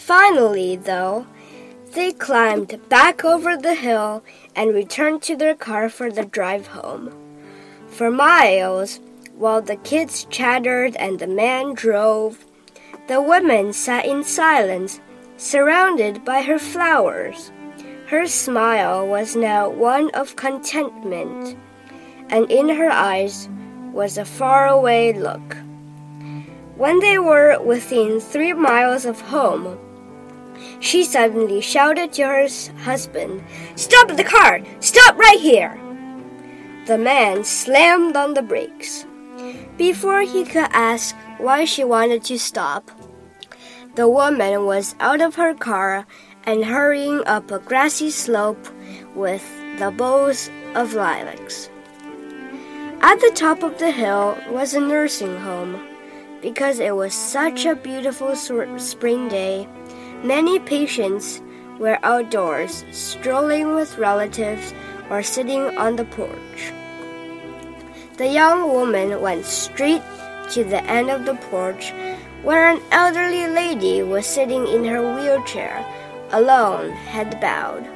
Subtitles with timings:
[0.00, 1.26] Finally, though,
[1.92, 4.24] they climbed back over the hill
[4.56, 7.12] and returned to their car for the drive home.
[7.86, 8.98] For miles,
[9.36, 12.46] while the kids chattered and the man drove,
[13.08, 15.00] the woman sat in silence,
[15.36, 17.52] surrounded by her flowers.
[18.06, 21.58] Her smile was now one of contentment,
[22.30, 23.50] and in her eyes
[23.92, 25.58] was a faraway look.
[26.76, 29.78] When they were within three miles of home,
[30.80, 32.48] she suddenly shouted to her
[32.82, 33.42] husband,
[33.76, 34.60] Stop the car!
[34.80, 35.78] Stop right here!
[36.86, 39.06] The man slammed on the brakes.
[39.76, 42.90] Before he could ask why she wanted to stop,
[43.94, 46.06] the woman was out of her car
[46.44, 48.68] and hurrying up a grassy slope
[49.14, 49.44] with
[49.78, 51.70] the boughs of lilacs.
[53.02, 55.86] At the top of the hill was a nursing home.
[56.42, 59.68] Because it was such a beautiful spring day,
[60.24, 61.40] many patients
[61.78, 64.74] were outdoors, strolling with relatives
[65.08, 66.72] or sitting on the porch.
[68.16, 70.02] The young woman went straight
[70.52, 71.92] to the end of the porch
[72.42, 75.84] where an elderly lady was sitting in her wheelchair,
[76.32, 77.86] alone, head bowed.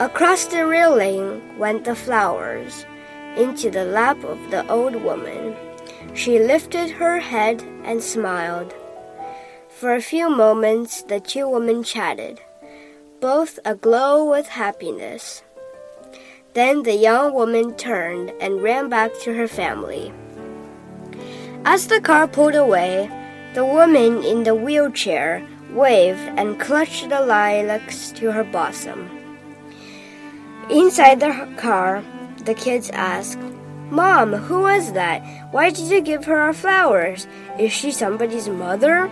[0.00, 2.84] Across the railing went the flowers,
[3.36, 5.54] into the lap of the old woman.
[6.14, 8.74] She lifted her head and smiled.
[9.82, 12.40] For a few moments, the two women chatted,
[13.18, 15.42] both aglow with happiness.
[16.54, 20.12] Then the young woman turned and ran back to her family.
[21.64, 23.10] As the car pulled away,
[23.54, 29.10] the woman in the wheelchair waved and clutched the lilacs to her bosom.
[30.70, 32.04] Inside the car,
[32.44, 33.40] the kids asked,
[33.90, 35.26] Mom, who was that?
[35.50, 37.26] Why did you give her our flowers?
[37.58, 39.10] Is she somebody's mother?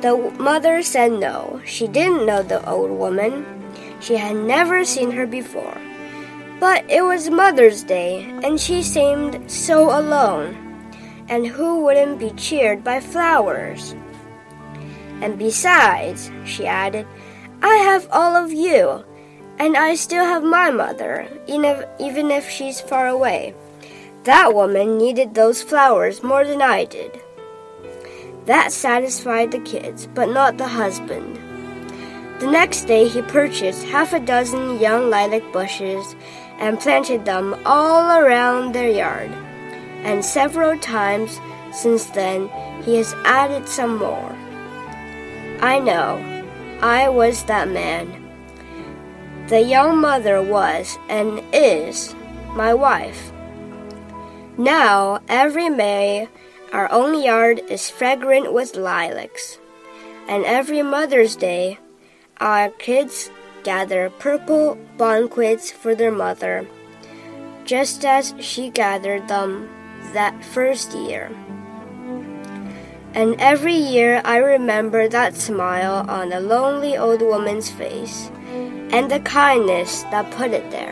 [0.00, 1.60] The mother said no.
[1.66, 3.44] She didn't know the old woman.
[4.00, 5.76] She had never seen her before.
[6.58, 10.56] But it was Mother's Day, and she seemed so alone.
[11.28, 13.94] And who wouldn't be cheered by flowers?
[15.20, 17.06] And besides, she added,
[17.62, 19.04] I have all of you.
[19.58, 23.54] And I still have my mother, even if she's far away.
[24.24, 27.20] That woman needed those flowers more than I did.
[28.46, 31.36] That satisfied the kids, but not the husband.
[32.40, 36.16] The next day, he purchased half a dozen young lilac bushes
[36.58, 39.30] and planted them all around their yard.
[40.02, 41.38] And several times
[41.72, 42.48] since then,
[42.82, 44.36] he has added some more.
[45.60, 46.46] I know,
[46.80, 48.08] I was that man.
[49.48, 52.14] The young mother was and is
[52.54, 53.32] my wife.
[54.56, 56.28] Now, every May,
[56.72, 59.58] our own yard is fragrant with lilacs,
[60.28, 61.78] and every Mother's Day,
[62.38, 63.30] our kids
[63.64, 66.66] gather purple bonquids for their mother,
[67.64, 69.68] just as she gathered them
[70.12, 71.30] that first year.
[73.12, 78.30] And every year I remember that smile on the lonely old woman's face
[78.94, 80.89] and the kindness that put it there.